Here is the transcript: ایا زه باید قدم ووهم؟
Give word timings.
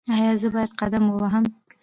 ایا 0.13 0.31
زه 0.41 0.47
باید 0.53 0.71
قدم 0.79 1.03
ووهم؟ 1.07 1.45